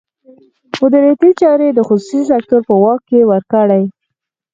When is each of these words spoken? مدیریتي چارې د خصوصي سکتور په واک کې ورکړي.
مدیریتي 0.81 1.29
چارې 1.41 1.67
د 1.73 1.79
خصوصي 1.87 2.21
سکتور 2.31 2.61
په 2.69 2.75
واک 2.81 3.01
کې 3.09 3.19
ورکړي. 3.31 3.83